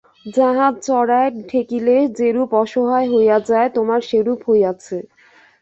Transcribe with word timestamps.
জাহাজ 0.35 0.73
চড়ায় 0.87 1.31
ঠেকিলে 1.49 1.97
যেরূপ 2.17 2.49
অসহায় 2.61 3.07
হইয়া 3.13 3.37
যায়, 3.49 3.69
তোমার 3.77 3.99
সেইরূপ 4.09 4.39
হইয়াছে। 4.47 4.97